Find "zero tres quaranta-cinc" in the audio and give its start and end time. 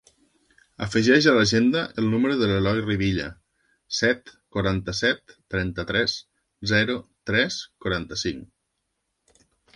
6.75-9.47